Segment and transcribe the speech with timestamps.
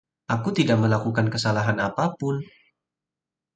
[0.35, 2.35] Aku tidak melakukan kesalahan apapun.